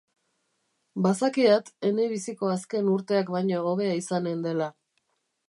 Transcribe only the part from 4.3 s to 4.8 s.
dela.